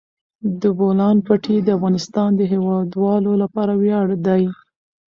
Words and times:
د 0.61 0.63
بولان 0.79 1.17
پټي 1.27 1.57
د 1.61 1.67
افغانستان 1.77 2.29
د 2.35 2.41
هیوادوالو 2.53 3.31
لپاره 3.41 3.73
ویاړ 3.81 4.07
دی. 4.27 4.43